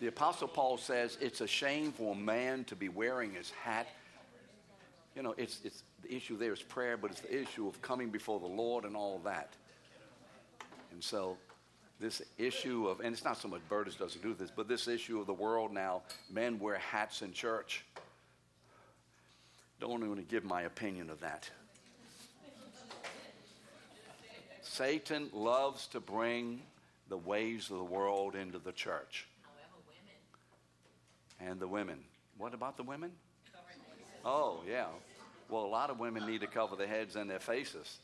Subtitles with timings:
[0.00, 3.88] The Apostle Paul says it's a shame for a man to be wearing his hat.
[5.16, 8.10] You know, it's, it's the issue there is prayer, but it's the issue of coming
[8.10, 9.54] before the Lord and all that.
[10.92, 11.36] And so,
[11.98, 15.20] this issue of, and it's not so much Burtis doesn't do this, but this issue
[15.20, 17.84] of the world now, men wear hats in church.
[19.80, 21.50] Don't want to give my opinion of that.
[24.62, 26.62] Satan loves to bring
[27.08, 29.26] the ways of the world into the church.
[31.40, 32.00] And the women.
[32.36, 33.12] What about the women?
[34.24, 34.86] Oh, yeah.
[35.48, 37.98] Well, a lot of women need to cover their heads and their faces.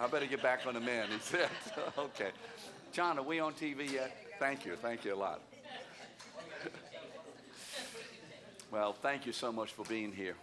[0.00, 1.50] I better get back on the men, he said.
[1.98, 2.30] okay.
[2.90, 4.16] John, are we on TV yet?
[4.38, 4.74] Thank you.
[4.76, 5.42] Thank you a lot.
[8.72, 10.36] well, thank you so much for being here.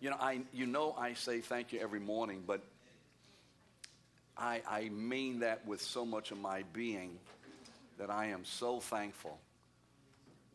[0.00, 2.62] You know, I, you know I say thank you every morning, but
[4.38, 7.18] I, I mean that with so much of my being
[7.98, 9.38] that I am so thankful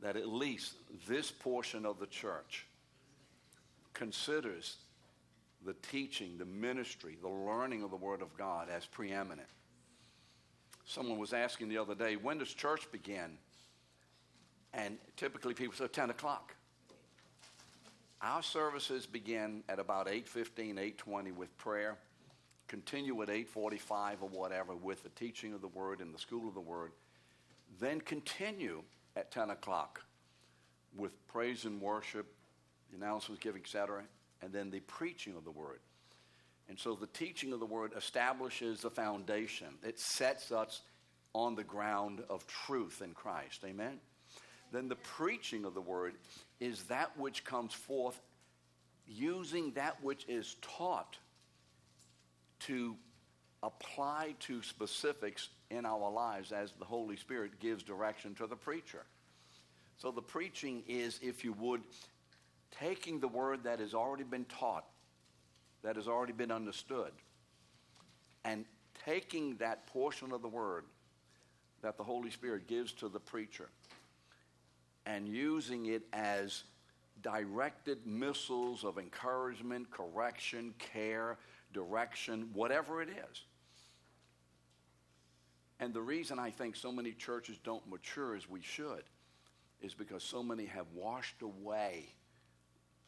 [0.02, 0.76] that at least
[1.08, 2.68] this portion of the church
[3.94, 4.78] considers
[5.66, 9.48] the teaching, the ministry, the learning of the Word of God as preeminent.
[10.86, 13.38] Someone was asking the other day, when does church begin?
[14.74, 16.56] And typically people say 10 o'clock.
[18.22, 21.98] Our services begin at about 8.15, 8.20 with prayer,
[22.72, 26.54] continue at 8.45 or whatever with the teaching of the Word and the school of
[26.54, 26.94] the Word,
[27.82, 28.82] then continue
[29.18, 30.02] at 10 o'clock
[30.96, 32.26] with praise and worship,
[32.90, 34.04] the announcements, giving, etc.,
[34.42, 35.80] and then the preaching of the word.
[36.70, 39.68] And so the teaching of the word establishes the foundation.
[39.84, 40.82] It sets us
[41.34, 43.64] on the ground of truth in Christ.
[43.66, 44.00] Amen?
[44.72, 46.14] Then the preaching of the word
[46.60, 48.20] is that which comes forth
[49.06, 51.18] using that which is taught
[52.68, 52.96] to
[53.64, 59.04] apply to specifics in our lives as the Holy Spirit gives direction to the preacher.
[59.98, 61.82] So the preaching is, if you would,
[62.80, 64.86] taking the word that has already been taught,
[65.84, 67.12] that has already been understood,
[68.44, 68.66] and
[69.06, 70.86] taking that portion of the word
[71.82, 73.70] that the Holy Spirit gives to the preacher
[75.06, 76.64] and using it as
[77.22, 81.38] directed missiles of encouragement, correction, care,
[81.74, 83.44] direction, whatever it is.
[85.80, 89.04] And the reason I think so many churches don't mature as we should
[89.82, 92.06] is because so many have washed away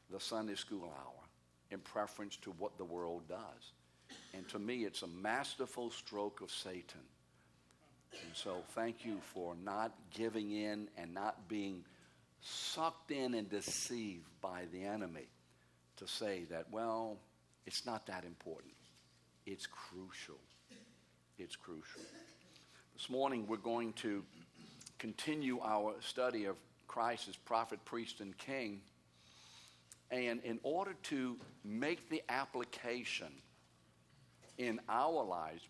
[0.10, 1.24] the Sunday school hour
[1.70, 3.72] in preference to what the world does.
[4.34, 7.02] And to me, it's a masterful stroke of Satan.
[8.12, 11.84] And so, thank you for not giving in and not being
[12.42, 15.28] sucked in and deceived by the enemy
[15.98, 17.18] to say that, well,
[17.66, 18.74] it's not that important.
[19.46, 20.40] It's crucial.
[21.38, 22.02] It's crucial.
[22.96, 24.24] This morning, we're going to
[25.00, 26.58] continue our study of
[26.88, 28.82] Christ as prophet, priest, and king.
[30.12, 33.34] And in order to make the application
[34.58, 35.64] in our lives,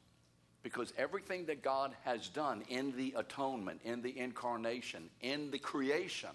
[0.63, 6.29] because everything that God has done in the atonement, in the incarnation, in the creation,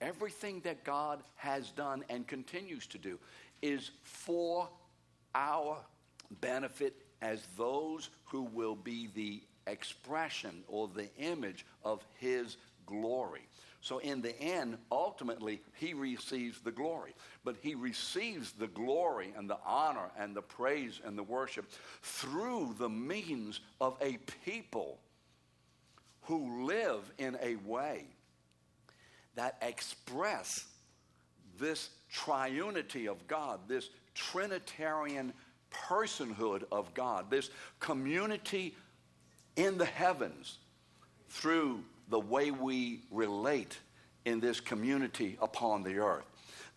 [0.00, 3.18] everything that God has done and continues to do
[3.62, 4.68] is for
[5.34, 5.78] our
[6.40, 12.56] benefit as those who will be the expression or the image of His
[12.86, 13.46] glory.
[13.82, 17.14] So, in the end, ultimately, he receives the glory.
[17.44, 21.70] But he receives the glory and the honor and the praise and the worship
[22.02, 24.98] through the means of a people
[26.22, 28.04] who live in a way
[29.34, 30.66] that express
[31.58, 35.32] this triunity of God, this Trinitarian
[35.70, 38.74] personhood of God, this community
[39.56, 40.58] in the heavens
[41.28, 43.78] through the way we relate
[44.24, 46.24] in this community upon the earth.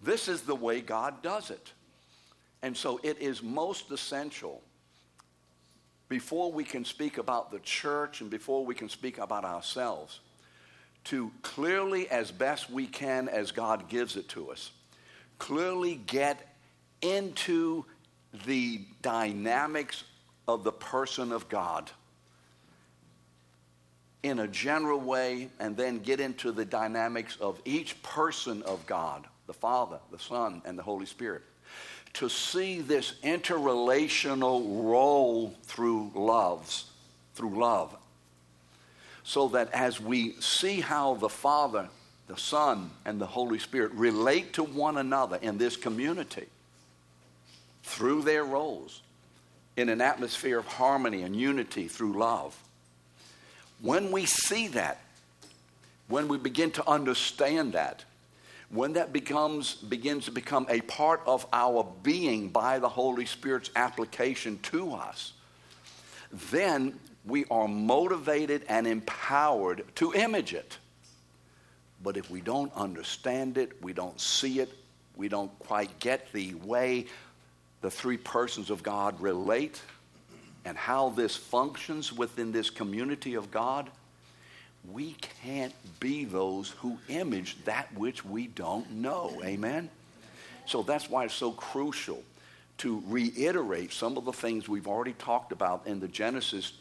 [0.02, 1.74] This is the way God does it.
[2.62, 4.62] And so it is most essential
[6.08, 10.20] before we can speak about the church and before we can speak about ourselves
[11.06, 14.72] to clearly, as best we can, as God gives it to us,
[15.40, 16.56] clearly get
[17.02, 17.86] into
[18.46, 20.04] the dynamics
[20.48, 21.92] of the person of God
[24.24, 29.28] in a general way and then get into the dynamics of each person of God
[29.46, 31.42] the Father, the Son, and the Holy Spirit.
[32.14, 36.86] To see this interrelational role through loves,
[37.34, 37.96] through love.
[39.24, 41.90] So that as we see how the Father,
[42.28, 46.48] the Son, and the Holy Spirit relate to one another in this community
[47.84, 49.02] through their roles,
[49.76, 52.58] in an atmosphere of harmony and unity through love.
[53.82, 55.02] When we see that,
[56.08, 58.06] when we begin to understand that,
[58.70, 63.70] when that becomes begins to become a part of our being by the Holy Spirit's
[63.76, 65.34] application to us,
[66.52, 70.78] then we are motivated and empowered to image it.
[72.04, 74.70] But if we don't understand it, we don't see it,
[75.16, 77.06] we don't quite get the way
[77.82, 79.82] the three persons of God relate
[80.66, 83.90] and how this functions within this community of God,
[84.92, 89.42] we can't be those who image that which we don't know.
[89.44, 89.90] Amen?
[90.66, 92.24] So that's why it's so crucial
[92.80, 96.74] to reiterate some of the things we've already talked about in the Genesis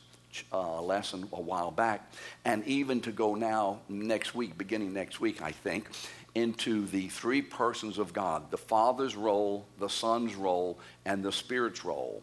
[0.52, 2.11] uh, lesson a while back,
[2.44, 5.88] and even to go now next week, beginning next week, I think,
[6.34, 11.84] into the three persons of God the Father's role, the Son's role, and the Spirit's
[11.84, 12.23] role.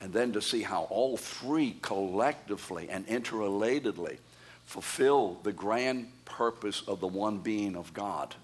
[0.00, 4.18] And then to see how all three collectively and interrelatedly
[4.64, 8.34] fulfill the grand purpose of the one being of God.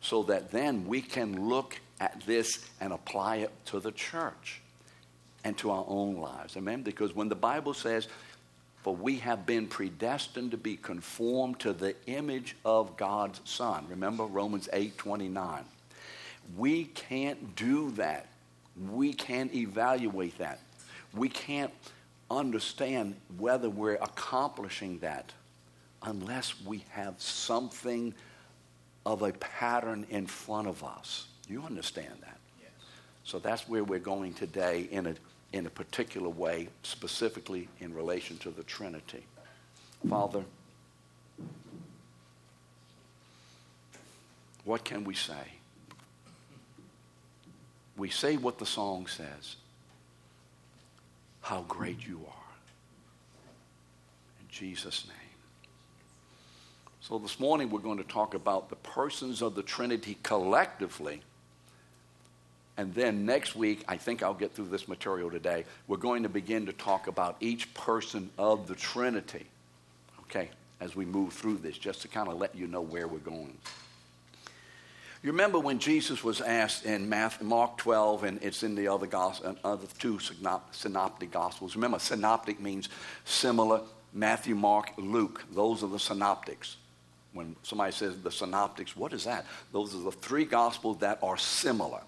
[0.00, 4.61] So that then we can look at this and apply it to the church
[5.44, 6.56] and to our own lives.
[6.56, 6.82] Amen?
[6.82, 8.08] Because when the Bible says,
[8.82, 13.86] for we have been predestined to be conformed to the image of God's Son.
[13.88, 15.64] Remember Romans 8 29.
[16.56, 18.26] We can't do that.
[18.90, 20.58] We can't evaluate that.
[21.14, 21.72] We can't
[22.30, 25.32] understand whether we're accomplishing that
[26.02, 28.12] unless we have something
[29.06, 31.26] of a pattern in front of us.
[31.48, 32.31] You understand that?
[33.24, 35.14] So that's where we're going today in a
[35.52, 39.22] in a particular way, specifically in relation to the Trinity.
[40.08, 40.44] Father,
[44.64, 45.52] what can we say?
[47.96, 49.56] We say what the song says
[51.42, 52.54] how great you are.
[54.40, 55.16] In Jesus' name.
[57.00, 61.20] So this morning we're going to talk about the persons of the Trinity collectively
[62.76, 66.28] and then next week, I think I'll get through this material today, we're going to
[66.28, 69.46] begin to talk about each person of the Trinity,
[70.22, 73.18] okay, as we move through this, just to kind of let you know where we're
[73.18, 73.56] going.
[75.22, 77.08] You remember when Jesus was asked in
[77.42, 80.18] Mark 12, and it's in the other, gospel, uh, other two
[80.72, 81.76] synoptic gospels.
[81.76, 82.88] Remember, synoptic means
[83.24, 83.82] similar.
[84.12, 86.76] Matthew, Mark, Luke, those are the synoptics.
[87.34, 89.46] When somebody says the synoptics, what is that?
[89.72, 92.00] Those are the three gospels that are similar.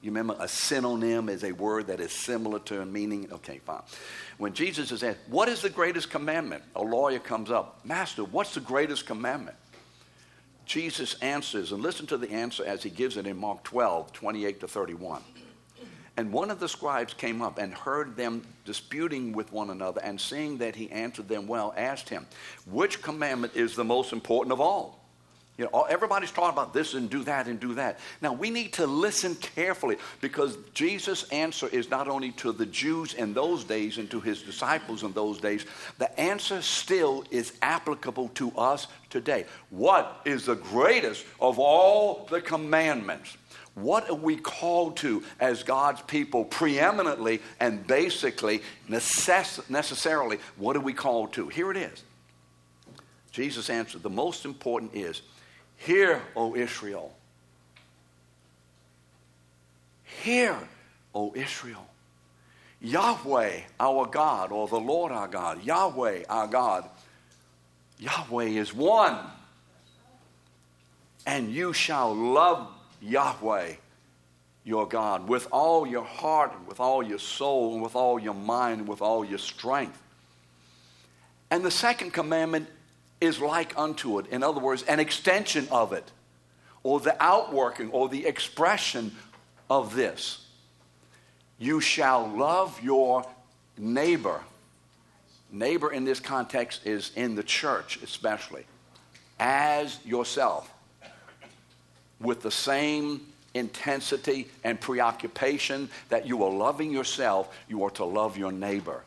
[0.00, 3.28] You remember a synonym is a word that is similar to a meaning?
[3.32, 3.82] Okay, fine.
[4.36, 6.62] When Jesus is asked, What is the greatest commandment?
[6.76, 9.56] A lawyer comes up, Master, what's the greatest commandment?
[10.66, 14.60] Jesus answers, and listen to the answer as he gives it in Mark 12, 28
[14.60, 15.22] to 31.
[16.18, 20.20] And one of the scribes came up and heard them disputing with one another, and
[20.20, 22.26] seeing that he answered them well, asked him,
[22.66, 25.07] Which commandment is the most important of all?
[25.58, 27.98] You know, everybody's talking about this and do that and do that.
[28.22, 33.14] Now, we need to listen carefully because Jesus' answer is not only to the Jews
[33.14, 35.66] in those days and to his disciples in those days,
[35.98, 39.46] the answer still is applicable to us today.
[39.70, 43.36] What is the greatest of all the commandments?
[43.74, 50.80] What are we called to as God's people preeminently and basically, necess- necessarily, what are
[50.80, 51.48] we called to?
[51.48, 52.04] Here it is.
[53.32, 55.22] Jesus answered, the most important is
[55.78, 57.14] Hear, O Israel.
[60.04, 60.56] Hear,
[61.14, 61.86] O Israel.
[62.80, 66.84] Yahweh, our God, or the Lord our God, Yahweh, our God,
[67.98, 69.18] Yahweh is one.
[71.26, 72.68] And you shall love
[73.00, 73.74] Yahweh,
[74.64, 78.34] your God, with all your heart, and with all your soul, and with all your
[78.34, 80.00] mind, and with all your strength.
[81.50, 82.68] And the second commandment
[83.20, 84.26] is like unto it.
[84.28, 86.10] In other words, an extension of it,
[86.82, 89.14] or the outworking, or the expression
[89.68, 90.46] of this.
[91.58, 93.24] You shall love your
[93.76, 94.40] neighbor.
[95.50, 98.64] Neighbor in this context is in the church, especially,
[99.40, 100.72] as yourself,
[102.20, 103.20] with the same
[103.54, 109.02] intensity and preoccupation that you are loving yourself, you are to love your neighbor.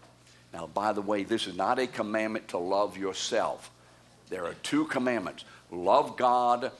[0.53, 3.69] Now, by the way, this is not a commandment to love yourself.
[4.31, 6.71] There are two commandments love God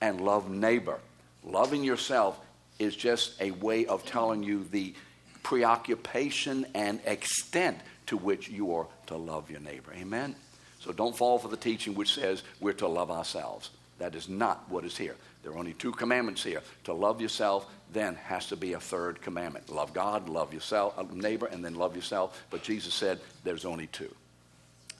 [0.00, 1.00] and love neighbor.
[1.42, 2.38] Loving yourself
[2.78, 4.94] is just a way of telling you the
[5.42, 9.92] preoccupation and extent to which you are to love your neighbor.
[9.96, 10.36] Amen?
[10.80, 13.70] So don't fall for the teaching which says we're to love ourselves.
[13.98, 15.16] That is not what is here.
[15.42, 16.62] There are only two commandments here.
[16.84, 19.70] To love yourself, then has to be a third commandment.
[19.70, 22.44] Love God, love yourself, uh, neighbor, and then love yourself.
[22.50, 24.14] But Jesus said there's only two.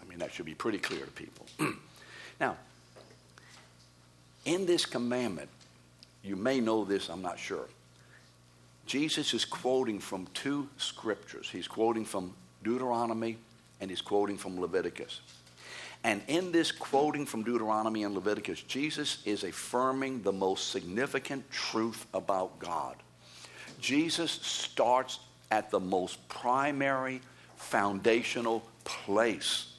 [0.02, 1.46] I mean, that should be pretty clear to people.
[2.40, 2.56] now,
[4.44, 5.48] in this commandment,
[6.22, 7.68] you may know this, I'm not sure.
[8.86, 11.50] Jesus is quoting from two scriptures.
[11.50, 13.36] He's quoting from Deuteronomy
[13.80, 15.20] and he's quoting from Leviticus.
[16.04, 22.06] And in this quoting from Deuteronomy and Leviticus, Jesus is affirming the most significant truth
[22.14, 22.96] about God.
[23.80, 25.18] Jesus starts
[25.50, 27.20] at the most primary,
[27.56, 29.74] foundational place.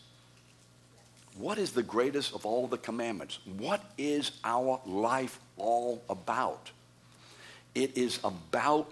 [1.40, 3.40] What is the greatest of all the commandments?
[3.58, 6.70] What is our life all about?
[7.74, 8.92] It is about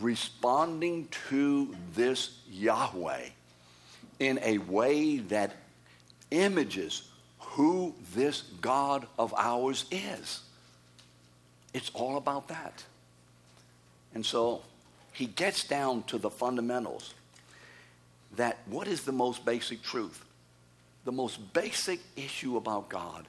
[0.00, 3.26] responding to this Yahweh
[4.18, 5.56] in a way that
[6.30, 7.06] images
[7.38, 10.40] who this God of ours is.
[11.74, 12.82] It's all about that.
[14.14, 14.62] And so
[15.12, 17.12] he gets down to the fundamentals
[18.36, 20.24] that what is the most basic truth?
[21.04, 23.26] The most basic issue about God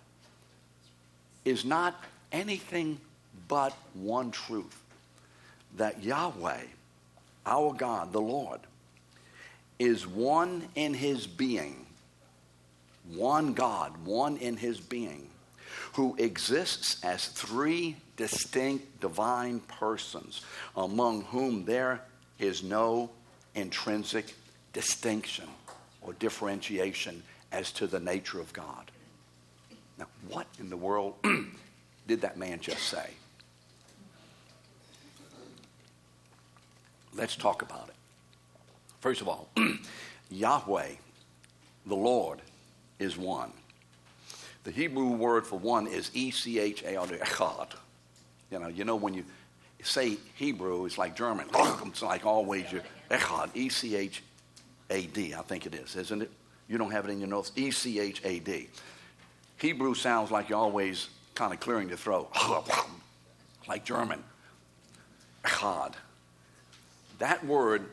[1.44, 1.96] is not
[2.32, 3.00] anything
[3.48, 4.82] but one truth
[5.77, 6.63] that Yahweh,
[7.46, 8.62] our God, the Lord,
[9.77, 11.86] is one in his being
[13.13, 15.27] one God, one in his being,
[15.94, 20.44] who exists as three distinct divine persons,
[20.75, 22.01] among whom there
[22.39, 23.10] is no
[23.53, 24.34] intrinsic
[24.74, 25.48] distinction
[26.01, 27.22] or differentiation
[27.55, 28.91] as to the nature of God.
[29.97, 31.15] Now, what in the world
[32.07, 33.12] did that man just say?
[37.15, 37.95] Let's talk about it.
[39.00, 39.47] First of all,
[40.29, 40.89] Yahweh,
[41.85, 42.41] the Lord,
[43.00, 43.53] is one.
[44.65, 47.69] The Hebrew word for one is E C H A R D, echad.
[48.51, 49.25] You know, you know when you
[49.81, 51.47] say Hebrew, it's like German.
[51.85, 54.21] It's like always your echad, E C H
[54.89, 56.31] A D, I think it is, isn't it?
[56.67, 57.51] You don't have it in your notes.
[57.55, 58.69] E C H A D.
[59.57, 62.29] Hebrew sounds like you're always kind of clearing your throat,
[63.67, 64.24] like German.
[65.43, 65.93] Echad.
[67.19, 67.86] That word,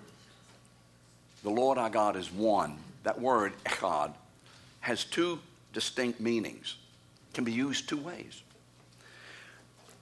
[1.42, 2.78] the Lord our God is one.
[3.04, 4.14] That word, echad,
[4.80, 5.38] has two
[5.72, 6.76] distinct meanings,
[7.34, 8.42] can be used two ways.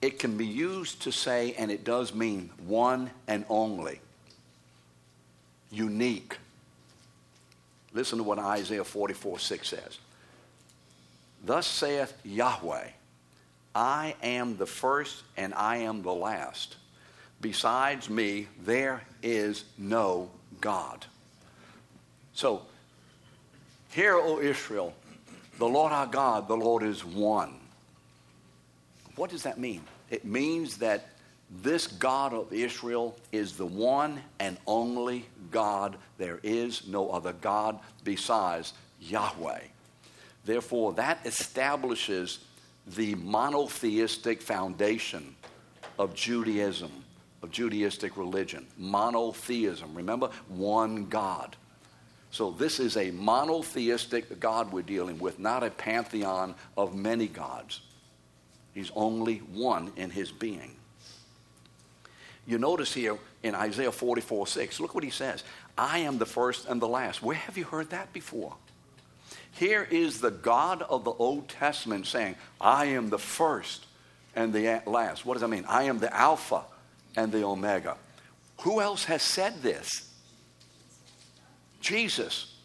[0.01, 4.01] It can be used to say, and it does mean one and only,
[5.71, 6.37] unique.
[7.93, 9.99] Listen to what Isaiah 44 6 says.
[11.43, 12.87] Thus saith Yahweh,
[13.73, 16.75] I am the first and I am the last.
[17.41, 20.29] Besides me, there is no
[20.59, 21.05] God.
[22.33, 22.63] So
[23.91, 24.93] Hear, O Israel,
[25.57, 27.55] the Lord our God, the Lord is one.
[29.17, 29.81] What does that mean?
[30.09, 31.10] It means that
[31.51, 35.97] this God of Israel is the one and only God.
[36.17, 39.59] There is no other God besides Yahweh.
[40.45, 42.39] Therefore, that establishes
[42.87, 45.35] the monotheistic foundation
[45.99, 46.91] of Judaism,
[47.43, 48.65] of Judaistic religion.
[48.77, 49.93] Monotheism.
[49.93, 51.57] Remember, one God.
[52.31, 57.81] So this is a monotheistic God we're dealing with, not a pantheon of many gods.
[58.73, 60.77] He's only one in his being.
[62.51, 65.45] You notice here in Isaiah 44 6, look what he says
[65.77, 67.23] I am the first and the last.
[67.23, 68.57] Where have you heard that before?
[69.53, 73.85] Here is the God of the Old Testament saying, I am the first
[74.35, 75.25] and the last.
[75.25, 75.63] What does that mean?
[75.65, 76.63] I am the Alpha
[77.15, 77.95] and the Omega.
[78.63, 80.11] Who else has said this?
[81.79, 82.57] Jesus,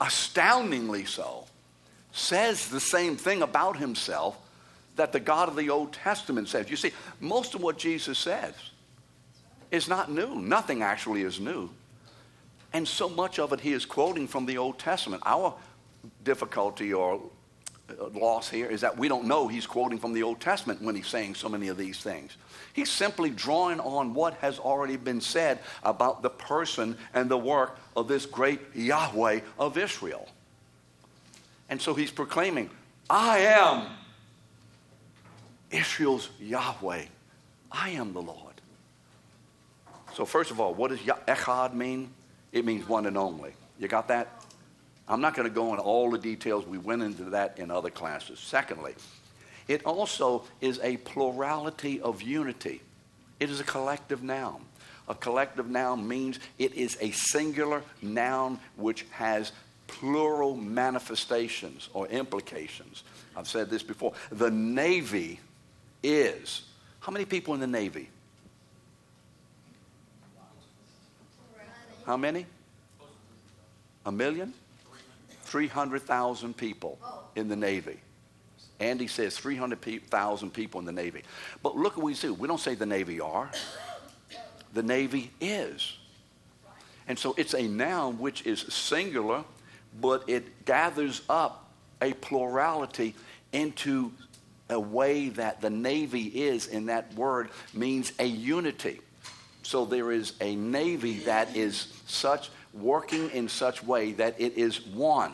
[0.00, 1.46] astoundingly so,
[2.10, 4.38] says the same thing about himself
[4.96, 6.70] that the God of the Old Testament says.
[6.70, 8.54] You see, most of what Jesus says
[9.70, 10.34] is not new.
[10.34, 11.70] Nothing actually is new.
[12.72, 15.22] And so much of it he is quoting from the Old Testament.
[15.26, 15.54] Our
[16.24, 17.20] difficulty or
[17.88, 20.94] uh, loss here is that we don't know he's quoting from the Old Testament when
[20.94, 22.36] he's saying so many of these things.
[22.72, 27.78] He's simply drawing on what has already been said about the person and the work
[27.96, 30.28] of this great Yahweh of Israel.
[31.68, 32.70] And so he's proclaiming,
[33.08, 33.86] I am
[35.70, 37.04] Israel's Yahweh.
[37.72, 38.49] I am the Lord.
[40.20, 42.10] So, first of all, what does Echad mean?
[42.52, 43.54] It means one and only.
[43.78, 44.44] You got that?
[45.08, 46.66] I'm not going to go into all the details.
[46.66, 48.38] We went into that in other classes.
[48.38, 48.94] Secondly,
[49.66, 52.82] it also is a plurality of unity.
[53.40, 54.66] It is a collective noun.
[55.08, 59.52] A collective noun means it is a singular noun which has
[59.86, 63.04] plural manifestations or implications.
[63.34, 64.12] I've said this before.
[64.30, 65.40] The Navy
[66.02, 66.60] is.
[66.98, 68.10] How many people in the Navy?
[72.10, 72.44] How many?
[74.04, 74.52] A million?
[75.44, 76.98] 300,000 people
[77.36, 78.00] in the Navy.
[78.80, 81.22] Andy says 300,000 people in the Navy.
[81.62, 82.34] But look what we do.
[82.34, 83.48] We don't say the Navy are.
[84.74, 85.98] The Navy is.
[87.06, 89.44] And so it's a noun which is singular,
[90.00, 91.70] but it gathers up
[92.02, 93.14] a plurality
[93.52, 94.10] into
[94.68, 98.98] a way that the Navy is in that word means a unity.
[99.62, 104.84] So there is a Navy that is such, working in such way that it is
[104.86, 105.32] one.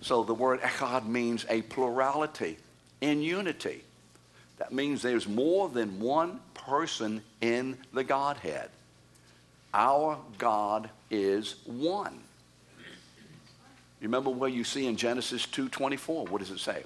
[0.00, 2.56] So the word echad means a plurality
[3.00, 3.82] in unity.
[4.58, 8.70] That means there's more than one person in the Godhead.
[9.72, 12.20] Our God is one.
[14.00, 16.28] You remember where you see in Genesis 2:24?
[16.28, 16.84] What does it say?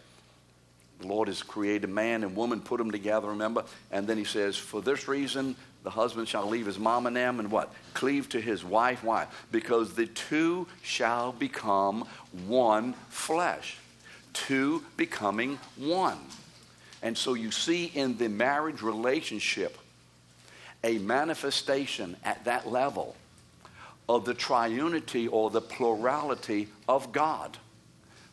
[1.00, 3.64] The Lord has created man and woman, put them together, remember?
[3.90, 7.40] And then he says, For this reason, the husband shall leave his mom and them
[7.40, 7.72] and what?
[7.94, 9.02] Cleave to his wife.
[9.02, 9.26] Why?
[9.50, 12.06] Because the two shall become
[12.46, 13.78] one flesh.
[14.32, 16.18] Two becoming one.
[17.02, 19.76] And so you see in the marriage relationship
[20.84, 23.16] a manifestation at that level
[24.08, 27.56] of the triunity or the plurality of God,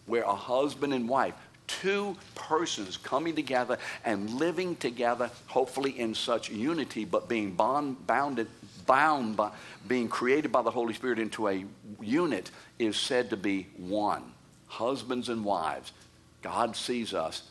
[0.06, 1.34] where a husband and wife,
[1.82, 8.48] two persons coming together and living together, hopefully in such unity, but being bond, bounded,
[8.86, 9.52] bound by
[9.88, 11.64] being created by the Holy Spirit into a
[12.02, 14.24] unit, is said to be one.
[14.68, 15.94] Husbands and wives,
[16.42, 17.44] God sees us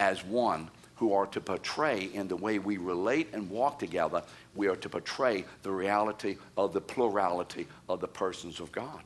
[0.00, 4.22] as one who are to portray in the way we relate and walk together,
[4.54, 9.02] we are to portray the reality of the plurality of the persons of God.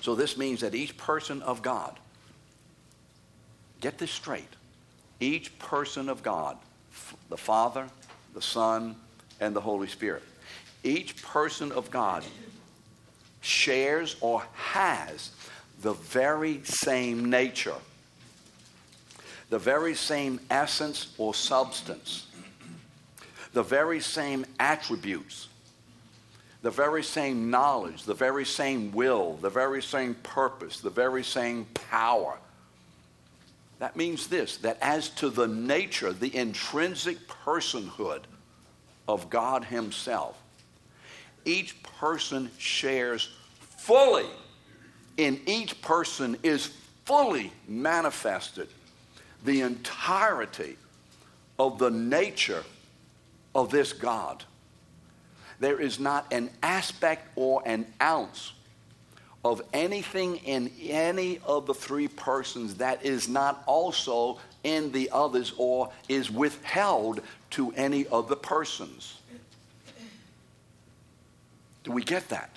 [0.00, 1.98] So this means that each person of God,
[3.82, 4.48] get this straight,
[5.20, 6.56] each person of God,
[7.28, 7.86] the Father,
[8.32, 8.96] the Son,
[9.40, 10.22] and the Holy Spirit,
[10.82, 12.24] each person of God
[13.42, 15.32] shares or has
[15.82, 17.74] the very same nature
[19.52, 22.26] the very same essence or substance,
[23.52, 25.48] the very same attributes,
[26.62, 31.66] the very same knowledge, the very same will, the very same purpose, the very same
[31.74, 32.38] power.
[33.82, 38.20] That means this that as to the nature, the intrinsic personhood
[39.08, 40.40] of God Himself,
[41.44, 44.26] each person shares fully,
[45.16, 46.70] in each person is
[47.06, 48.68] fully manifested
[49.44, 50.76] the entirety
[51.58, 52.62] of the nature
[53.52, 54.44] of this God.
[55.58, 58.52] There is not an aspect or an ounce
[59.44, 65.52] of anything in any of the three persons that is not also in the others
[65.56, 69.18] or is withheld to any of the persons.
[71.84, 72.50] Do we get that?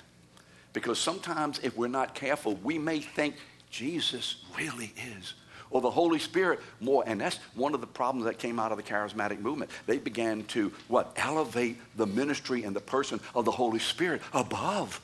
[0.72, 3.34] Because sometimes, if we're not careful, we may think
[3.70, 5.34] Jesus really is
[5.70, 7.02] or the Holy Spirit more.
[7.06, 9.70] And that's one of the problems that came out of the charismatic movement.
[9.86, 15.00] They began to, what, elevate the ministry and the person of the Holy Spirit above.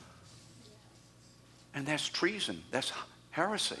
[1.75, 2.63] And that's treason.
[2.71, 2.91] That's
[3.31, 3.79] heresy.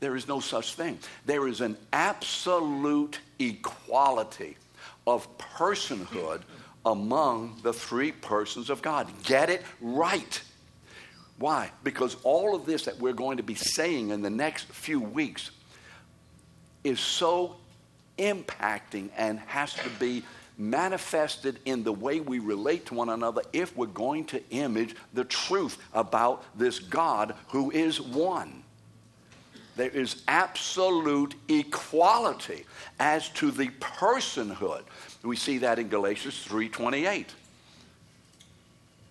[0.00, 0.98] There is no such thing.
[1.26, 4.56] There is an absolute equality
[5.06, 6.42] of personhood
[6.84, 9.08] among the three persons of God.
[9.22, 10.42] Get it right.
[11.38, 11.70] Why?
[11.84, 15.50] Because all of this that we're going to be saying in the next few weeks
[16.84, 17.56] is so
[18.18, 20.24] impacting and has to be
[20.58, 25.24] manifested in the way we relate to one another if we're going to image the
[25.24, 28.62] truth about this God who is one.
[29.76, 32.66] There is absolute equality
[33.00, 34.82] as to the personhood.
[35.22, 37.28] We see that in Galatians 3:28.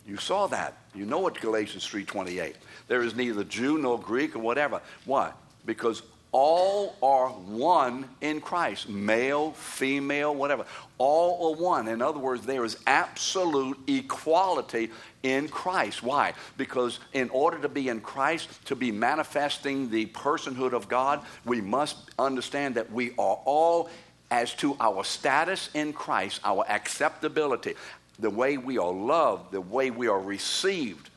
[0.06, 0.78] You saw that.
[0.94, 2.56] You know what Galatians 3:28.
[2.88, 4.82] There is neither Jew nor Greek or whatever.
[5.06, 5.32] Why?
[5.66, 10.66] Because all are one in Christ, male, female, whatever.
[10.98, 11.90] All are one.
[11.90, 14.92] In other words, there is absolute equality
[15.24, 16.02] in Christ.
[16.02, 16.34] Why?
[16.56, 21.60] Because in order to be in Christ, to be manifesting the personhood of God, we
[21.60, 23.90] must understand that we are all
[24.30, 27.76] as to our status in Christ, our acceptability,
[28.20, 31.10] the way we are loved, the way we are received.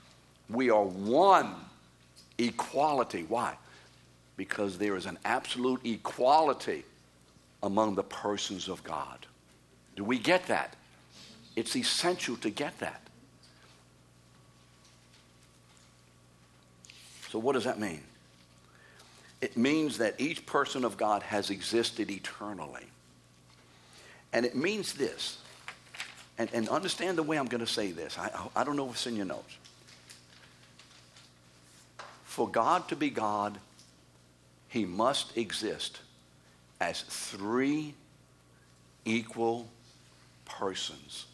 [0.51, 1.55] We are one
[2.37, 3.25] equality.
[3.29, 3.57] Why?
[4.37, 6.85] Because there is an absolute equality
[7.63, 9.27] among the persons of God.
[9.97, 10.75] Do we get that?
[11.57, 13.01] It's essential to get that.
[17.31, 18.03] So, what does that mean?
[19.41, 22.87] It means that each person of God has existed eternally.
[24.33, 25.39] And it means this,
[26.39, 28.19] and, and understand the way I'm going to say this.
[28.19, 29.57] I, I don't know if it's in your notes.
[32.25, 33.59] For God to be God,
[34.75, 36.01] he must exist
[36.81, 37.95] as three
[39.05, 39.69] equal
[40.47, 41.27] persons,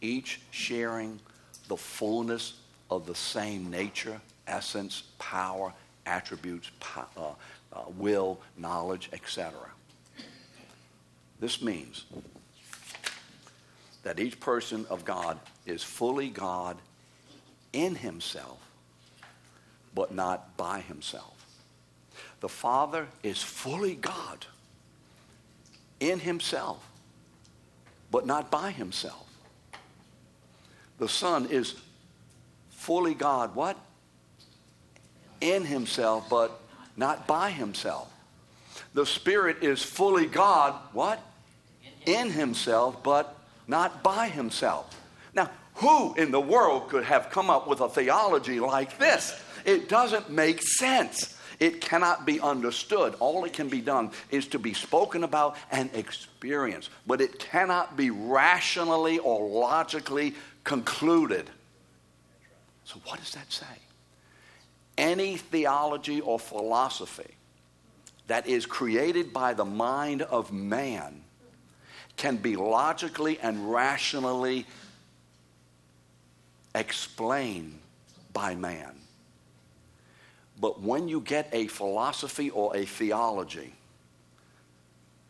[0.00, 1.20] each sharing
[1.68, 2.54] the fullness
[2.90, 5.74] of the same nature, essence, power,
[6.06, 9.52] attributes, uh, uh, will, knowledge, etc.
[11.40, 12.06] This means
[14.02, 16.78] that each person of God is fully God
[17.74, 18.58] in himself,
[19.94, 21.39] but not by himself.
[22.40, 24.46] The Father is fully God
[26.00, 26.84] in himself,
[28.10, 29.26] but not by himself.
[30.98, 31.76] The Son is
[32.70, 33.76] fully God, what?
[35.40, 36.60] In himself, but
[36.96, 38.10] not by himself.
[38.94, 41.20] The Spirit is fully God, what?
[42.06, 44.98] In himself, but not by himself.
[45.34, 49.40] Now, who in the world could have come up with a theology like this?
[49.64, 51.36] It doesn't make sense.
[51.60, 53.14] It cannot be understood.
[53.20, 57.98] All it can be done is to be spoken about and experienced, but it cannot
[57.98, 61.50] be rationally or logically concluded.
[62.84, 63.66] So, what does that say?
[64.96, 67.34] Any theology or philosophy
[68.26, 71.22] that is created by the mind of man
[72.16, 74.66] can be logically and rationally
[76.74, 77.78] explained
[78.32, 78.99] by man.
[80.60, 83.72] But when you get a philosophy or a theology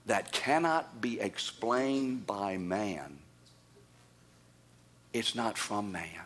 [0.06, 3.18] that cannot be explained by man,
[5.12, 6.24] it's not from man.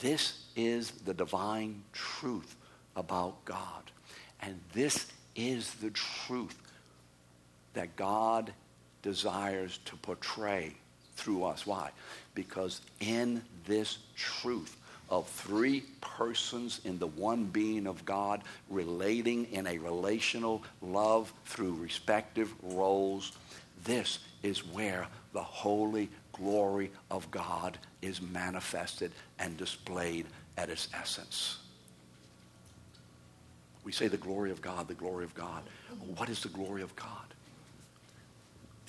[0.00, 2.56] This is the divine truth
[2.96, 3.90] about God.
[4.40, 6.56] And this is the truth
[7.72, 8.52] that God
[9.02, 10.74] desires to portray
[11.16, 11.66] through us.
[11.66, 11.90] Why?
[12.34, 14.76] Because in this truth,
[15.10, 21.74] of three persons in the one being of God relating in a relational love through
[21.74, 23.32] respective roles.
[23.84, 31.58] This is where the holy glory of God is manifested and displayed at its essence.
[33.84, 35.62] We say the glory of God, the glory of God.
[36.16, 37.08] What is the glory of God?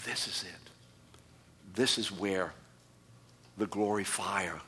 [0.05, 0.69] This is it.
[1.75, 2.53] This is where
[3.57, 4.61] the glory fire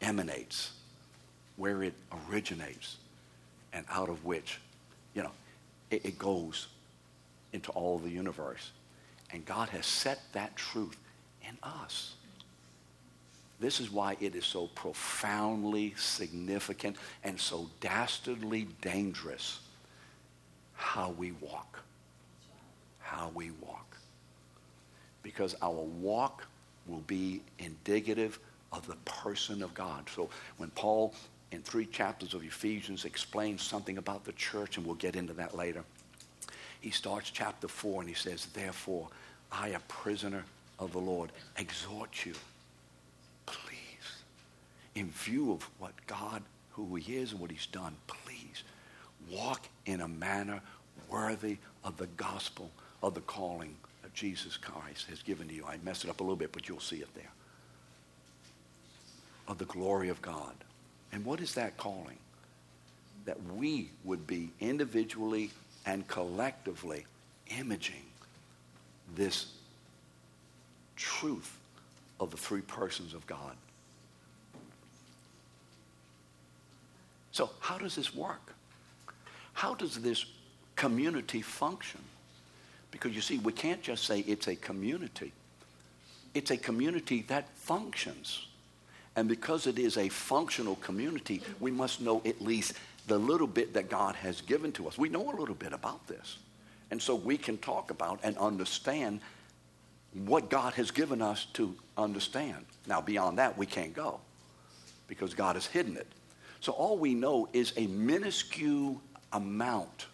[0.00, 0.72] emanates,
[1.56, 1.94] where it
[2.28, 2.96] originates,
[3.72, 4.60] and out of which,
[5.14, 5.32] you know,
[5.90, 6.68] it, it goes
[7.52, 8.70] into all the universe.
[9.32, 10.96] And God has set that truth
[11.42, 12.14] in us.
[13.58, 19.60] This is why it is so profoundly significant and so dastardly dangerous
[20.74, 21.80] how we walk.
[23.00, 23.96] How we walk.
[25.22, 26.46] Because our walk
[26.86, 28.38] will be indicative
[28.72, 30.08] of the person of God.
[30.14, 31.14] So when Paul,
[31.52, 35.56] in three chapters of Ephesians, explains something about the church, and we'll get into that
[35.56, 35.84] later,
[36.80, 39.08] he starts chapter 4 and he says, Therefore,
[39.50, 40.44] I, a prisoner
[40.78, 42.34] of the Lord, exhort you,
[43.46, 44.22] please,
[44.94, 48.62] in view of what God, who he is and what he's done, please
[49.30, 50.60] walk in a manner
[51.08, 52.70] worthy of the gospel
[53.02, 55.64] of the calling that Jesus Christ has given to you.
[55.66, 57.30] I messed it up a little bit, but you'll see it there
[59.48, 60.54] of the glory of God.
[61.12, 62.18] And what is that calling?
[63.24, 65.50] That we would be individually
[65.84, 67.06] and collectively
[67.58, 68.04] imaging
[69.14, 69.52] this
[70.96, 71.56] truth
[72.18, 73.56] of the three persons of God.
[77.32, 78.54] So, how does this work?
[79.52, 80.24] How does this
[80.74, 82.00] community function?
[82.90, 85.32] Because you see, we can't just say it's a community,
[86.34, 88.46] it's a community that functions.
[89.16, 92.74] And because it is a functional community, we must know at least
[93.06, 94.98] the little bit that God has given to us.
[94.98, 96.36] We know a little bit about this.
[96.90, 99.20] And so we can talk about and understand
[100.12, 102.64] what God has given us to understand.
[102.86, 104.20] Now, beyond that, we can't go
[105.08, 106.06] because God has hidden it.
[106.60, 109.00] So all we know is a minuscule
[109.32, 110.06] amount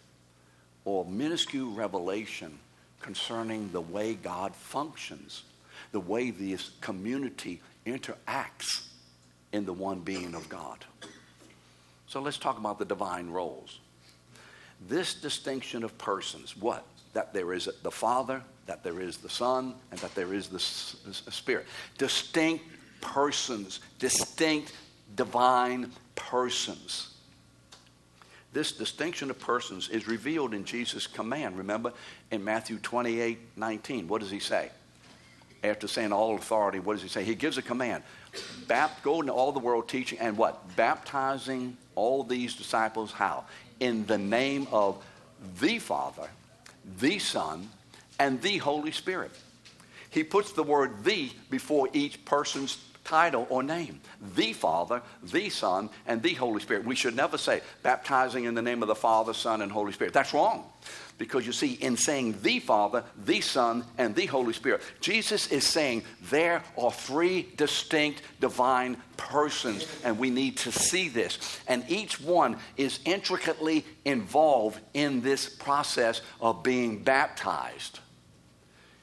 [0.84, 2.58] or minuscule revelation
[3.00, 5.42] concerning the way God functions,
[5.90, 8.88] the way this community interacts
[9.52, 10.84] in the one being of God.
[12.06, 13.78] So let's talk about the divine roles.
[14.88, 16.84] This distinction of persons, what?
[17.12, 20.58] That there is the Father, that there is the Son, and that there is the
[20.58, 21.66] Spirit.
[21.98, 22.64] Distinct
[23.00, 24.72] persons, distinct
[25.16, 27.14] divine persons.
[28.52, 31.56] This distinction of persons is revealed in Jesus' command.
[31.56, 31.92] Remember
[32.30, 34.70] in Matthew 28 19, what does he say?
[35.64, 37.22] After saying all authority, what does he say?
[37.25, 38.03] He gives a command.
[38.66, 40.77] Bap- go into all the world teaching and what?
[40.77, 43.12] Baptizing all these disciples.
[43.12, 43.44] How?
[43.79, 45.05] In the name of
[45.61, 46.29] the Father,
[46.98, 47.68] the Son,
[48.18, 49.31] and the Holy Spirit.
[50.11, 54.01] He puts the word the before each person's title or name.
[54.35, 56.85] The Father, the Son, and the Holy Spirit.
[56.85, 60.12] We should never say baptizing in the name of the Father, Son, and Holy Spirit.
[60.12, 60.64] That's wrong.
[61.22, 65.64] Because you see, in saying the Father, the Son, and the Holy Spirit, Jesus is
[65.64, 71.61] saying there are three distinct divine persons, and we need to see this.
[71.68, 78.00] And each one is intricately involved in this process of being baptized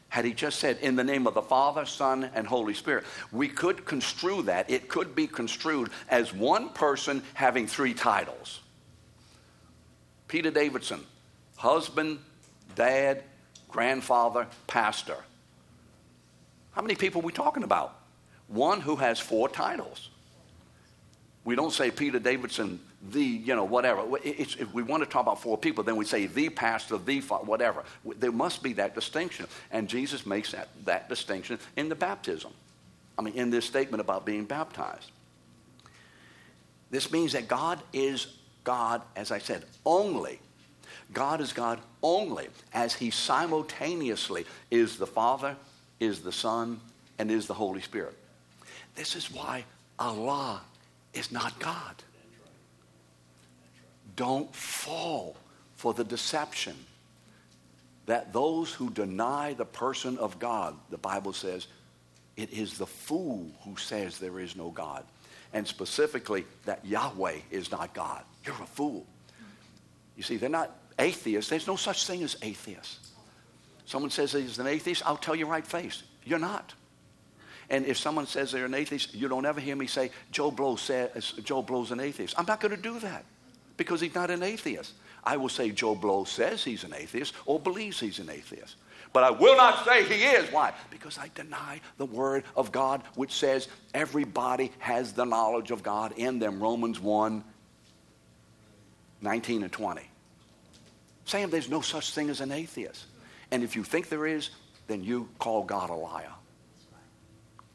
[0.10, 3.48] had he just said, in the name of the Father, Son, and Holy Spirit, we
[3.48, 4.70] could construe that.
[4.70, 8.60] It could be construed as one person having three titles
[10.28, 11.00] Peter Davidson,
[11.60, 12.20] husband,
[12.76, 13.22] dad,
[13.68, 15.18] grandfather, pastor.
[16.72, 18.00] How many people are we talking about?
[18.48, 20.10] One who has four titles.
[21.44, 22.80] We don't say Peter Davidson,
[23.12, 24.04] the, you know, whatever.
[24.24, 27.20] It's, if we want to talk about four people, then we say the pastor, the
[27.20, 27.84] father, whatever.
[28.06, 29.46] There must be that distinction.
[29.70, 32.54] And Jesus makes that, that distinction in the baptism.
[33.18, 35.12] I mean, in this statement about being baptized.
[36.90, 40.40] This means that God is God, as I said, only.
[41.14, 45.56] God is God only as he simultaneously is the Father,
[46.00, 46.80] is the Son,
[47.18, 48.16] and is the Holy Spirit.
[48.96, 49.66] This is why
[49.98, 50.62] Allah
[51.14, 51.96] is not God.
[54.16, 55.36] Don't fall
[55.76, 56.76] for the deception
[58.06, 61.68] that those who deny the person of God, the Bible says,
[62.36, 65.04] it is the fool who says there is no God.
[65.54, 68.24] And specifically, that Yahweh is not God.
[68.46, 69.06] You're a fool.
[70.16, 71.50] You see, they're not atheists.
[71.50, 73.12] There's no such thing as atheists.
[73.86, 76.04] Someone says he's an atheist, I'll tell you right face.
[76.24, 76.74] You're not.
[77.72, 80.76] And if someone says they're an atheist, you don't ever hear me say, Joe Blow
[80.76, 82.36] says, Joe Blow's an atheist.
[82.38, 83.26] I'm not going to do that
[83.78, 84.94] because he's not an atheist.
[85.24, 88.76] I will say Joe Blow says he's an atheist or believes he's an atheist.
[89.12, 90.52] But I will not say he is.
[90.52, 90.74] Why?
[90.92, 96.14] Because I deny the word of God, which says everybody has the knowledge of God
[96.18, 96.62] in them.
[96.62, 97.44] Romans 1
[99.22, 100.02] 19 and 20.
[101.30, 103.06] Saying there's no such thing as an atheist.
[103.52, 104.50] And if you think there is,
[104.88, 106.34] then you call God a liar.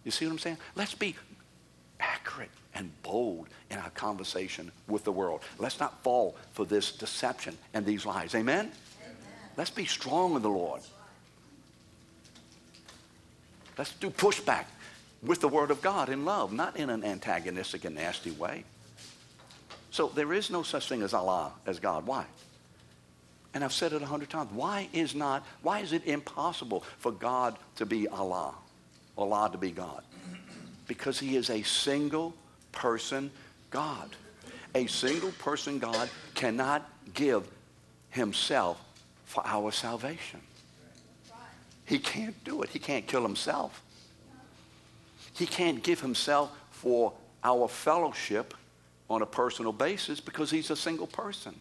[0.02, 0.56] You see what I'm saying?
[0.74, 1.14] Let's be
[2.00, 5.40] accurate and bold in our conversation with the world.
[5.60, 8.34] Let's not fall for this deception and these lies.
[8.34, 8.72] Amen?
[9.04, 9.16] Amen.
[9.56, 10.80] Let's be strong in the Lord.
[13.78, 14.64] Let's do pushback
[15.22, 18.64] with the Word of God in love, not in an antagonistic and nasty way.
[19.92, 22.04] So there is no such thing as Allah, as God.
[22.04, 22.26] Why?
[23.54, 24.50] And I've said it a hundred times.
[24.52, 28.54] Why is not, why is it impossible for God to be Allah?
[29.16, 30.02] Allah to be God?
[30.88, 32.34] Because he is a single
[32.72, 33.30] person
[33.70, 34.16] God.
[34.74, 37.48] A single person God cannot give
[38.10, 38.80] himself
[39.24, 40.40] for our salvation.
[41.86, 42.70] He can't do it.
[42.70, 43.82] He can't kill himself.
[45.34, 47.12] He can't give himself for
[47.42, 48.54] our fellowship
[49.10, 51.54] on a personal basis because he's a single person.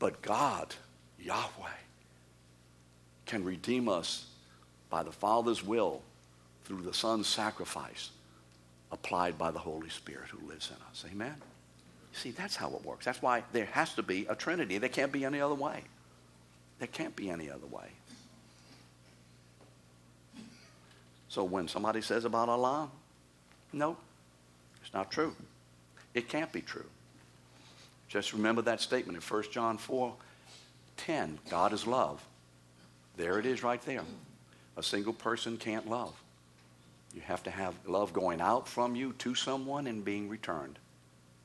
[0.00, 0.74] But God,
[1.20, 1.68] Yahweh,
[3.26, 4.26] can redeem us
[4.88, 6.02] by the Father's will
[6.64, 8.10] through the Son's sacrifice
[8.90, 11.04] applied by the Holy Spirit who lives in us.
[11.12, 11.36] Amen?
[12.12, 13.04] See, that's how it works.
[13.04, 14.78] That's why there has to be a Trinity.
[14.78, 15.84] There can't be any other way.
[16.80, 17.86] There can't be any other way.
[21.28, 22.90] So when somebody says about Allah,
[23.72, 23.96] no,
[24.82, 25.36] it's not true.
[26.14, 26.86] It can't be true.
[28.10, 30.12] Just remember that statement in 1 John 4
[30.98, 31.38] 10.
[31.48, 32.22] God is love.
[33.16, 34.02] There it is right there.
[34.76, 36.14] A single person can't love.
[37.14, 40.78] You have to have love going out from you to someone and being returned.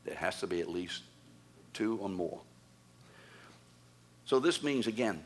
[0.04, 1.04] There has to be at least
[1.74, 2.40] two or more.
[4.26, 5.24] So this means, again,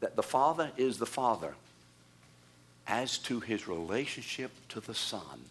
[0.00, 1.54] that the Father is the Father
[2.86, 5.44] as to his relationship to the Son.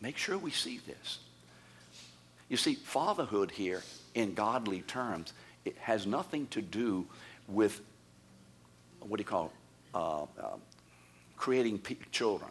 [0.00, 1.18] Make sure we see this.
[2.48, 3.82] You see, fatherhood here,
[4.14, 5.32] in godly terms,
[5.64, 7.06] it has nothing to do
[7.46, 7.80] with,
[9.00, 9.52] what do you call
[9.94, 10.56] uh, uh,
[11.36, 12.50] creating p- children.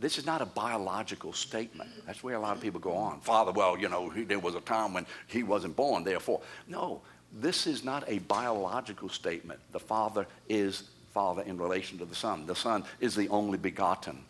[0.00, 1.90] This is not a biological statement.
[2.06, 3.20] That's where a lot of people go on.
[3.20, 6.40] Father, well, you know, he, there was a time when he wasn't born, therefore.
[6.66, 9.60] No, this is not a biological statement.
[9.72, 12.46] The Father is Father in relation to the Son.
[12.46, 14.24] The Son is the only begotten.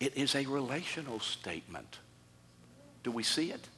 [0.00, 1.98] It is a relational statement.
[3.04, 3.68] Do we see it?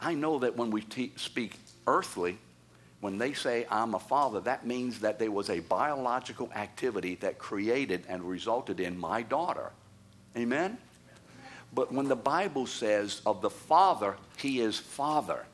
[0.00, 1.54] I know that when we te- speak
[1.86, 2.38] earthly,
[3.00, 7.38] when they say I'm a father, that means that there was a biological activity that
[7.38, 9.70] created and resulted in my daughter.
[10.36, 10.78] Amen?
[11.74, 15.44] But when the Bible says of the father, he is father,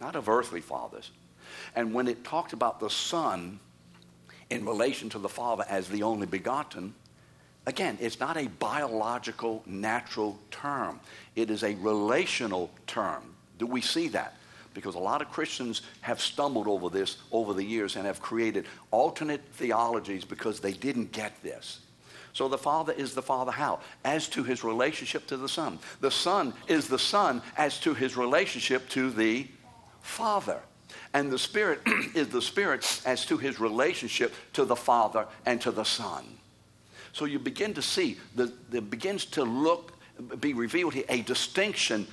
[0.00, 1.10] not of earthly fathers.
[1.74, 3.60] And when it talks about the son
[4.50, 6.94] in relation to the father as the only begotten,
[7.66, 11.00] again, it's not a biological, natural term.
[11.36, 13.31] It is a relational term.
[13.58, 14.34] Do we see that?
[14.74, 18.66] Because a lot of Christians have stumbled over this over the years and have created
[18.90, 21.80] alternate theologies because they didn't get this.
[22.32, 23.80] So the Father is the Father how?
[24.04, 25.78] As to his relationship to the Son.
[26.00, 29.46] The Son is the Son as to his relationship to the
[30.00, 30.60] Father.
[31.12, 31.80] And the Spirit
[32.14, 36.24] is the Spirit as to his relationship to the Father and to the Son.
[37.12, 39.92] So you begin to see, the, there begins to look,
[40.40, 42.06] be revealed here, a distinction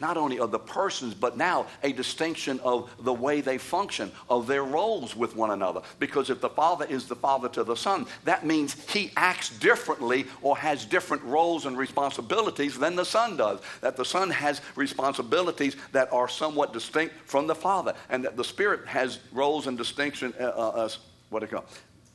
[0.00, 4.46] not only of the persons, but now a distinction of the way they function, of
[4.46, 5.82] their roles with one another.
[5.98, 10.26] Because if the Father is the Father to the Son, that means he acts differently
[10.42, 13.60] or has different roles and responsibilities than the Son does.
[13.80, 18.44] That the Son has responsibilities that are somewhat distinct from the Father, and that the
[18.44, 20.88] Spirit has roles and distinction, uh, uh,
[21.28, 21.64] what do you call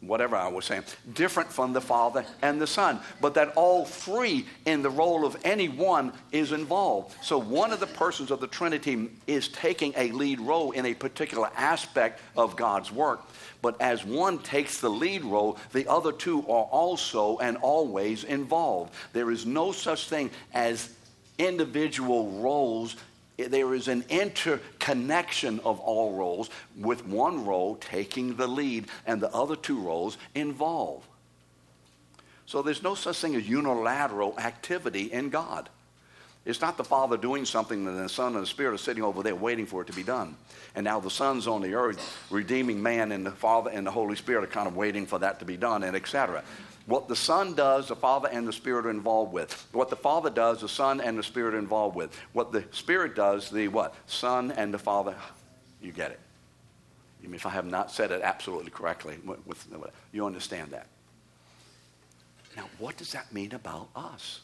[0.08, 4.46] whatever I was saying, different from the Father and the Son, but that all three
[4.66, 7.16] in the role of any one is involved.
[7.22, 10.94] So one of the persons of the Trinity is taking a lead role in a
[10.94, 13.22] particular aspect of God's work.
[13.62, 18.94] But as one takes the lead role, the other two are also and always involved.
[19.14, 20.90] There is no such thing as
[21.38, 22.96] individual roles
[23.38, 29.34] there is an interconnection of all roles, with one role taking the lead and the
[29.34, 31.08] other two roles involved.
[32.46, 35.70] So there's no such thing as unilateral activity in God.
[36.46, 39.24] It's not the Father doing something and the Son and the Spirit are sitting over
[39.24, 40.36] there waiting for it to be done.
[40.76, 44.16] And now the Son's on the earth redeeming man, and the Father and the Holy
[44.16, 46.44] Spirit are kind of waiting for that to be done, and etc.
[46.88, 49.68] What the Son does, the Father and the Spirit are involved with.
[49.72, 52.16] What the Father does, the Son and the Spirit are involved with.
[52.34, 53.96] What the Spirit does, the what?
[54.06, 55.16] Son and the Father.
[55.82, 56.20] You get it.
[57.24, 59.18] If I have not said it absolutely correctly,
[60.12, 60.86] you understand that.
[62.56, 64.42] Now, what does that mean about us?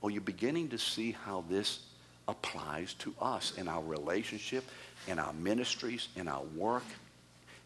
[0.00, 1.80] Well, you're beginning to see how this
[2.28, 4.64] applies to us in our relationship,
[5.06, 6.84] in our ministries, in our work,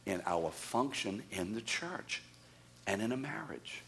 [0.06, 2.22] in our function in the church,
[2.87, 3.82] and in a marriage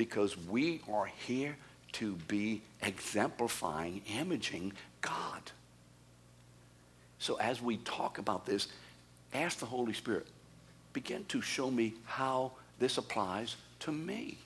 [0.00, 1.54] because we are here
[1.92, 5.42] to be exemplifying, imaging God.
[7.18, 8.68] So as we talk about this,
[9.34, 10.26] ask the Holy Spirit,
[10.94, 14.38] begin to show me how this applies to me.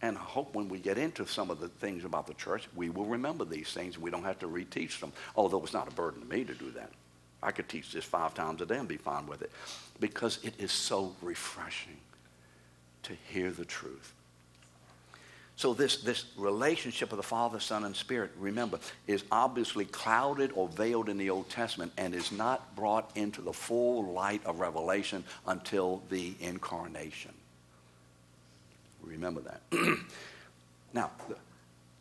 [0.00, 2.88] And I hope when we get into some of the things about the church, we
[2.88, 3.98] will remember these things.
[3.98, 6.70] We don't have to reteach them, although it's not a burden to me to do
[6.70, 6.92] that.
[7.42, 9.50] I could teach this five times a day and be fine with it
[9.98, 11.96] because it is so refreshing
[13.04, 14.14] to hear the truth.
[15.58, 20.68] So this, this relationship of the Father, Son, and Spirit, remember, is obviously clouded or
[20.68, 25.24] veiled in the Old Testament and is not brought into the full light of revelation
[25.48, 27.32] until the incarnation.
[29.02, 29.62] Remember that.
[30.92, 31.34] now, the,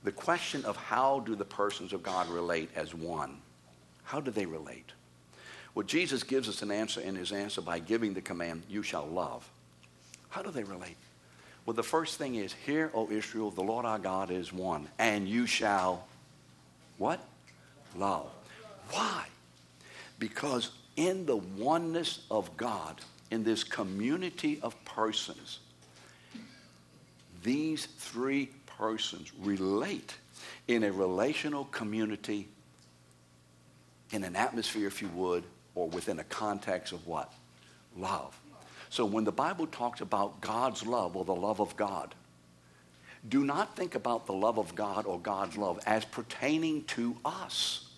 [0.04, 3.38] the question of how do the persons of God relate as one?
[4.04, 4.92] How do they relate?
[5.74, 9.08] Well, Jesus gives us an answer in his answer by giving the command, you shall
[9.08, 9.50] love.
[10.38, 10.98] How do they relate?
[11.66, 15.28] Well, the first thing is, Hear, O Israel, the Lord our God is one, and
[15.28, 16.06] you shall
[17.00, 17.26] what?
[17.96, 18.30] Love.
[18.92, 19.26] Why?
[20.20, 25.58] Because in the oneness of God, in this community of persons,
[27.42, 30.14] these three persons relate
[30.68, 32.48] in a relational community,
[34.12, 37.34] in an atmosphere, if you would, or within a context of what?
[37.98, 38.40] Love.
[38.90, 42.16] So when the Bible talks about God's love or the love of God,
[43.28, 47.90] do not think about the love of God or God's love as pertaining to us,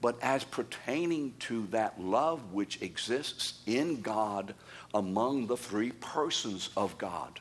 [0.00, 4.54] but as pertaining to that love which exists in God
[4.94, 7.40] among the three persons of God.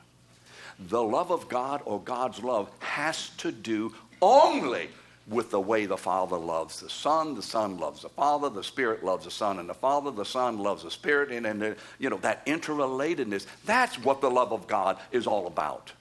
[0.79, 4.89] The love of God or God's love has to do only
[5.27, 9.03] with the way the Father loves the Son, the Son loves the Father, the Spirit
[9.03, 12.17] loves the Son and the Father, the Son loves the Spirit, and, and you know,
[12.17, 15.91] that interrelatedness, that's what the love of God is all about.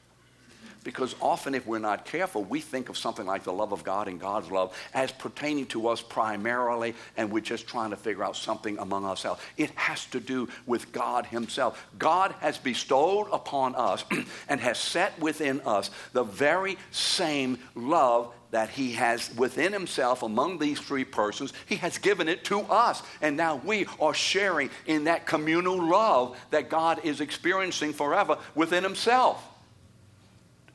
[0.84, 4.08] Because often, if we're not careful, we think of something like the love of God
[4.08, 8.36] and God's love as pertaining to us primarily, and we're just trying to figure out
[8.36, 9.42] something among ourselves.
[9.58, 11.84] It has to do with God Himself.
[11.98, 14.04] God has bestowed upon us
[14.48, 20.58] and has set within us the very same love that he has within himself among
[20.58, 23.02] these three persons, he has given it to us.
[23.20, 28.82] And now we are sharing in that communal love that God is experiencing forever within
[28.82, 29.44] himself.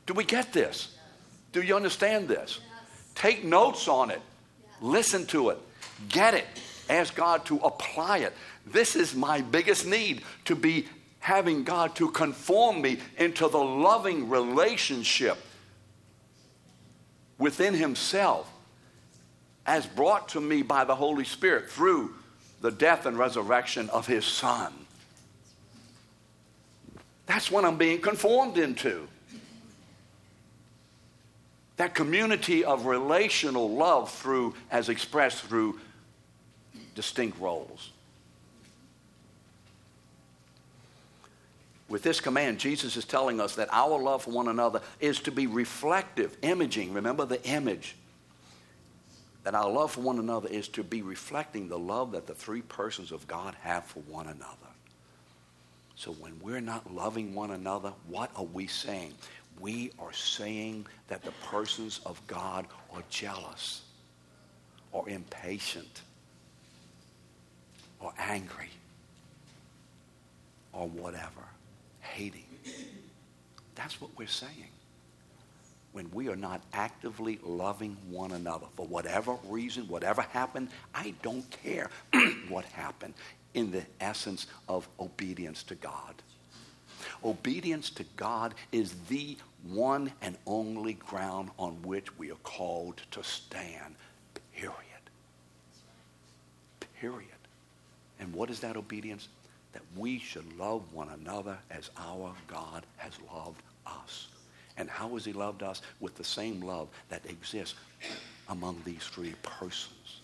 [0.06, 0.96] Do we get this?
[1.52, 2.60] Do you understand this?
[3.14, 4.20] Take notes on it.
[4.80, 5.58] Listen to it.
[6.08, 6.46] Get it.
[6.88, 8.32] Ask God to apply it.
[8.66, 10.86] This is my biggest need to be
[11.20, 15.38] having God to conform me into the loving relationship
[17.38, 18.50] within himself
[19.66, 22.14] as brought to me by the Holy Spirit through
[22.60, 24.72] the death and resurrection of his Son.
[27.26, 29.08] That's what I'm being conformed into.
[31.76, 35.80] That community of relational love through, as expressed through
[36.94, 37.90] distinct roles.
[41.88, 45.30] With this command, Jesus is telling us that our love for one another is to
[45.30, 46.94] be reflective, imaging.
[46.94, 47.96] Remember the image.
[49.42, 52.62] That our love for one another is to be reflecting the love that the three
[52.62, 54.56] persons of God have for one another.
[55.96, 59.12] So when we're not loving one another, what are we saying?
[59.60, 63.82] We are saying that the persons of God are jealous
[64.90, 66.00] or impatient
[68.00, 68.70] or angry
[70.72, 71.44] or whatever
[72.14, 72.44] hating.
[73.74, 74.70] That's what we're saying.
[75.92, 81.48] When we are not actively loving one another for whatever reason, whatever happened, I don't
[81.62, 81.90] care
[82.48, 83.14] what happened
[83.54, 86.14] in the essence of obedience to God.
[87.24, 89.36] Obedience to God is the
[89.68, 93.94] one and only ground on which we are called to stand.
[94.56, 94.74] Period.
[97.00, 97.28] Period.
[98.18, 99.28] And what is that obedience?
[99.74, 104.28] That we should love one another as our God has loved us.
[104.76, 105.82] And how has he loved us?
[106.00, 107.74] With the same love that exists
[108.48, 110.20] among these three persons.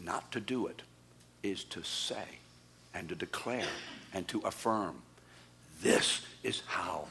[0.00, 0.82] Not to do it
[1.42, 2.24] is to say
[2.94, 3.66] and to declare
[4.14, 5.02] and to affirm
[5.82, 7.06] this is how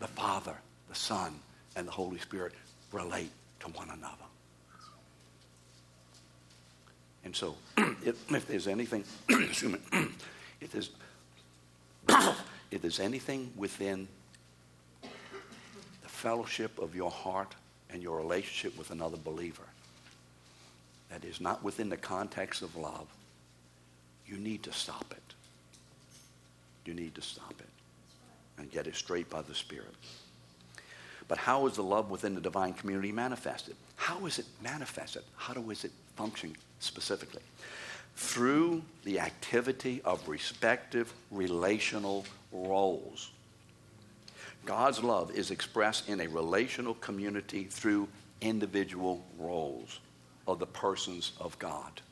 [0.00, 0.54] the Father,
[0.88, 1.34] the Son,
[1.76, 2.52] and the Holy Spirit
[2.92, 3.30] relate
[3.60, 4.14] to one another.
[7.24, 9.78] And so, if, if there's anything, excuse me,
[10.60, 10.90] if there's,
[12.70, 14.08] if there's anything within
[15.02, 17.54] the fellowship of your heart
[17.90, 19.62] and your relationship with another believer
[21.10, 23.06] that is not within the context of love,
[24.26, 25.34] you need to stop it.
[26.84, 27.68] You need to stop it
[28.58, 29.94] and get it straight by the Spirit.
[31.28, 33.76] But how is the love within the divine community manifested?
[33.96, 35.22] How is it manifested?
[35.36, 37.42] How does it function specifically?
[38.18, 43.30] Through the activity of respective relational roles.
[44.64, 48.08] God's love is expressed in a relational community through
[48.40, 50.00] individual roles
[50.48, 52.02] of the persons of God.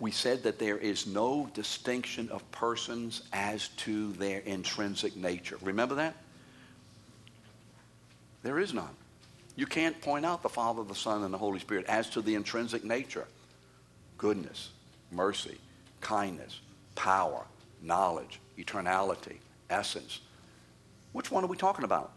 [0.00, 5.56] We said that there is no distinction of persons as to their intrinsic nature.
[5.62, 6.16] Remember that?
[8.42, 8.96] There is none.
[9.54, 12.34] You can't point out the Father, the Son, and the Holy Spirit as to the
[12.34, 13.28] intrinsic nature
[14.20, 14.68] goodness,
[15.10, 15.58] mercy,
[16.00, 16.60] kindness,
[16.94, 17.44] power,
[17.82, 19.36] knowledge, eternality,
[19.68, 20.20] essence.
[21.12, 22.12] Which one are we talking about?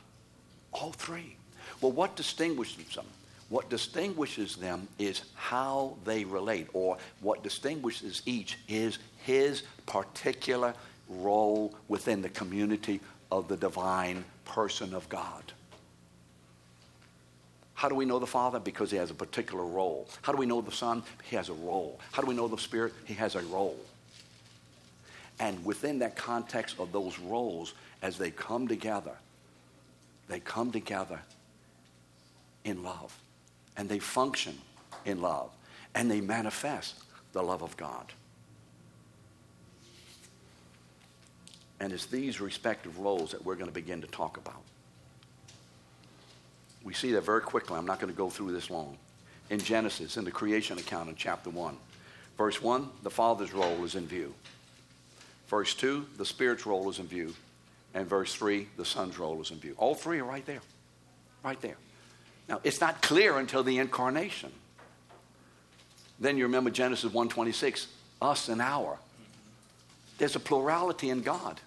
[0.72, 1.36] All three.
[1.82, 3.06] Well, what distinguishes them?
[3.50, 10.74] What distinguishes them is how they relate, or what distinguishes each is his particular
[11.08, 13.00] role within the community
[13.32, 15.44] of the divine person of God.
[17.84, 18.62] How do we know the Father?
[18.62, 20.08] Because he has a particular role.
[20.22, 21.04] How do we know the Son?
[21.22, 22.00] He has a role.
[22.14, 22.94] How do we know the Spirit?
[23.04, 23.78] He has a role.
[25.38, 29.12] And within that context of those roles, as they come together,
[30.30, 31.20] they come together
[32.64, 33.20] in love.
[33.76, 34.58] And they function
[35.04, 35.50] in love.
[35.94, 36.96] And they manifest
[37.34, 38.14] the love of God.
[41.82, 44.62] And it's these respective roles that we're going to begin to talk about.
[46.84, 47.78] We see that very quickly.
[47.78, 48.98] I'm not going to go through this long.
[49.50, 51.78] In Genesis, in the creation account in chapter 1,
[52.38, 54.34] verse 1, the Father's role is in view.
[55.48, 57.34] Verse 2, the Spirit's role is in view.
[57.94, 59.76] And verse 3, the Son's role is in view.
[59.78, 60.62] All three are right there.
[61.44, 61.78] Right there.
[62.50, 64.52] Now, it's not clear until the incarnation.
[66.20, 67.88] Then you remember Genesis 1:26,
[68.22, 68.98] us and our.
[70.18, 71.60] There's a plurality in God.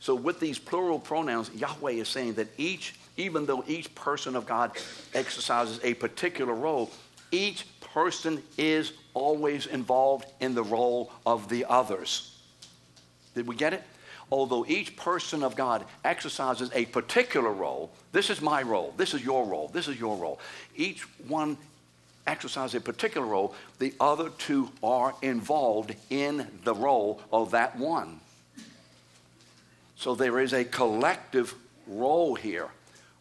[0.00, 4.46] So, with these plural pronouns, Yahweh is saying that each, even though each person of
[4.46, 4.72] God
[5.12, 6.90] exercises a particular role,
[7.30, 12.40] each person is always involved in the role of the others.
[13.34, 13.82] Did we get it?
[14.30, 19.24] Although each person of God exercises a particular role, this is my role, this is
[19.24, 20.38] your role, this is your role.
[20.76, 21.56] Each one
[22.26, 28.20] exercises a particular role, the other two are involved in the role of that one.
[29.96, 31.54] So there is a collective
[31.86, 32.68] role here,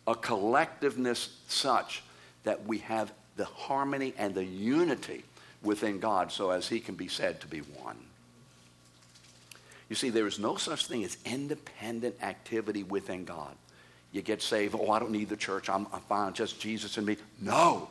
[0.07, 2.01] a collectiveness such
[2.43, 5.23] that we have the harmony and the unity
[5.61, 7.97] within God so as he can be said to be one.
[9.89, 13.55] You see, there is no such thing as independent activity within God.
[14.11, 17.05] You get saved, oh, I don't need the church, I'm, I'm fine, just Jesus and
[17.05, 17.17] me.
[17.41, 17.89] No.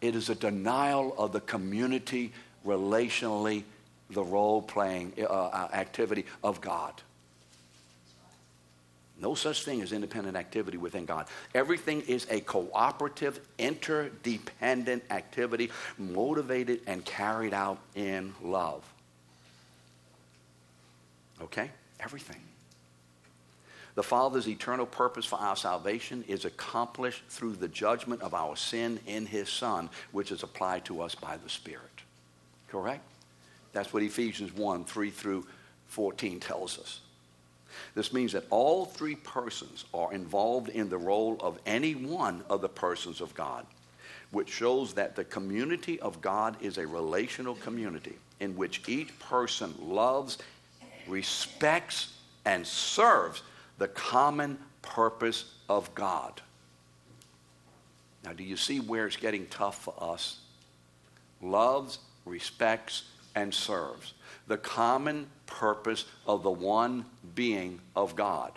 [0.00, 2.32] It is a denial of the community,
[2.64, 3.64] relationally,
[4.10, 6.94] the role playing uh, uh, activity of God.
[9.20, 11.26] No such thing as independent activity within God.
[11.54, 18.84] Everything is a cooperative, interdependent activity, motivated and carried out in love.
[21.40, 21.70] Okay?
[21.98, 22.40] Everything.
[23.94, 29.00] The Father's eternal purpose for our salvation is accomplished through the judgment of our sin
[29.06, 31.80] in His Son, which is applied to us by the Spirit.
[32.68, 33.02] Correct?
[33.72, 35.46] That's what Ephesians 1 3 through
[35.86, 37.00] 14 tells us.
[37.94, 42.60] This means that all three persons are involved in the role of any one of
[42.60, 43.66] the persons of God,
[44.30, 49.74] which shows that the community of God is a relational community in which each person
[49.80, 50.38] loves,
[51.06, 52.14] respects,
[52.44, 53.42] and serves
[53.78, 56.40] the common purpose of God.
[58.24, 60.40] Now, do you see where it's getting tough for us?
[61.40, 63.04] Loves, respects,
[63.34, 64.14] and serves
[64.46, 68.52] the common purpose of the one being of God.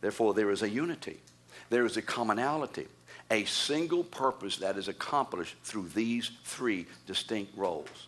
[0.00, 1.20] Therefore, there is a unity,
[1.68, 2.86] there is a commonality,
[3.30, 8.06] a single purpose that is accomplished through these three distinct roles.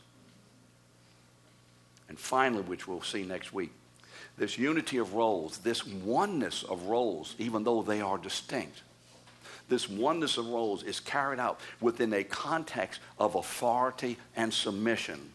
[2.09, 3.73] And finally, which we'll see next week,
[4.37, 8.83] this unity of roles, this oneness of roles, even though they are distinct,
[9.69, 15.33] this oneness of roles is carried out within a context of authority and submission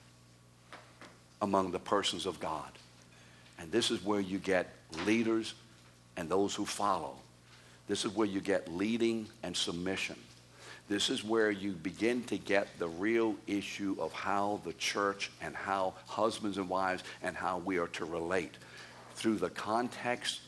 [1.42, 2.70] among the persons of God.
[3.60, 4.74] And this is where you get
[5.06, 5.54] leaders
[6.16, 7.16] and those who follow.
[7.88, 10.18] This is where you get leading and submission.
[10.90, 15.56] This is where you begin to get the real issue of how the church and
[15.56, 18.54] how husbands and wives and how we are to relate
[19.16, 20.40] through the context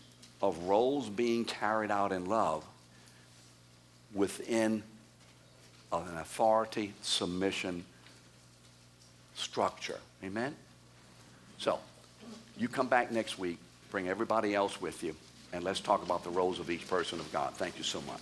[0.41, 2.63] of roles being carried out in love
[4.13, 4.81] within
[5.91, 7.83] an authority submission
[9.35, 9.99] structure.
[10.23, 10.55] Amen?
[11.59, 11.79] So,
[12.57, 13.57] you come back next week,
[13.91, 15.15] bring everybody else with you,
[15.53, 17.53] and let's talk about the roles of each person of God.
[17.55, 18.21] Thank you so much.